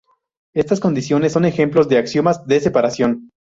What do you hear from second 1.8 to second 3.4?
de Axiomas de separación.